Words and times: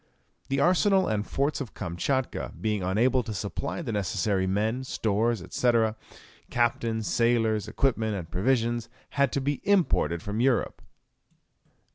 The 0.49 0.59
arsenal 0.59 1.07
and 1.07 1.27
forts 1.27 1.61
of 1.61 1.75
Kamtchatka 1.75 2.53
being 2.59 2.81
unable 2.81 3.21
to 3.21 3.35
supply 3.35 3.83
the 3.83 3.91
necessary 3.91 4.47
men, 4.47 4.83
stores, 4.83 5.43
&c., 5.47 5.71
captains, 6.49 7.05
sailors, 7.05 7.67
equipment, 7.67 8.15
and 8.15 8.27
provisions, 8.27 8.89
had 9.11 9.31
to 9.33 9.39
be 9.41 9.61
imported 9.63 10.23
from 10.23 10.39
Europe. 10.39 10.81